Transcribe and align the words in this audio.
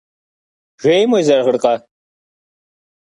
Жейм 0.83 1.09
уезэгъыркъэ? 1.13 1.75